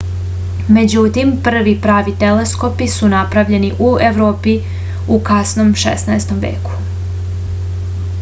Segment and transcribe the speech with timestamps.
[0.75, 4.55] međutim prvi pravi teleskopi su napravljeni u evropi
[5.17, 6.35] u kasnom 16.
[6.47, 6.81] veku